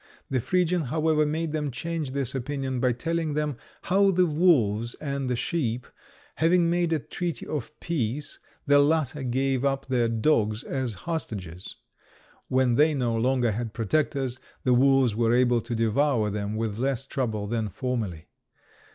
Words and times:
The 0.31 0.39
Phrygian, 0.39 0.85
however, 0.85 1.27
made 1.27 1.51
them 1.51 1.69
change 1.69 2.09
this 2.09 2.33
opinion 2.33 2.79
by 2.79 2.91
telling 2.91 3.35
them 3.35 3.57
how 3.83 4.09
the 4.09 4.25
wolves 4.25 4.95
and 4.95 5.29
the 5.29 5.35
sheep, 5.35 5.85
having 6.37 6.71
made 6.71 6.91
a 6.91 6.97
treaty 6.97 7.45
of 7.45 7.79
peace, 7.79 8.39
the 8.65 8.79
latter 8.79 9.21
gave 9.21 9.63
up 9.63 9.85
their 9.85 10.07
dogs 10.09 10.63
as 10.63 10.95
hostages. 11.05 11.75
When 12.47 12.73
they 12.73 12.95
no 12.95 13.15
longer 13.15 13.51
had 13.51 13.73
protectors, 13.75 14.39
the 14.63 14.73
wolves 14.73 15.13
were 15.15 15.35
able 15.35 15.61
to 15.61 15.75
devour 15.75 16.31
them 16.31 16.55
with 16.55 16.79
less 16.79 17.05
trouble 17.05 17.45
than 17.45 17.69
formerly. 17.69 18.25